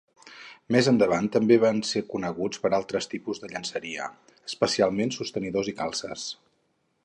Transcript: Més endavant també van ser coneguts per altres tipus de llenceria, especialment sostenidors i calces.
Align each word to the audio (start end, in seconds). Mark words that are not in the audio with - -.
Més 0.75 0.87
endavant 0.91 1.27
també 1.35 1.57
van 1.63 1.81
ser 1.89 2.01
coneguts 2.13 2.63
per 2.63 2.71
altres 2.79 3.09
tipus 3.11 3.43
de 3.43 3.51
llenceria, 3.53 4.09
especialment 4.53 5.15
sostenidors 5.21 5.71
i 5.75 5.79
calces. 5.83 6.29